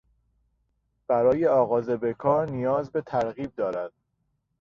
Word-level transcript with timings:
برای 1.07 1.47
آغاز 1.47 1.89
به 1.89 2.13
کار 2.13 2.49
نیاز 2.49 2.91
به 2.91 3.01
ترغیب 3.01 3.55
دارد. 3.55 3.91